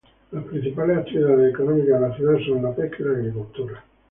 Las 0.31 0.43
principales 0.45 0.97
actividades 0.97 1.51
económicas 1.53 2.01
de 2.01 2.07
la 2.09 2.15
ciudad 2.17 2.39
son 2.47 2.63
la 2.63 2.73
pesca 2.75 3.03
y 3.03 3.03
la 3.05 3.11
agricultura. 3.19 3.85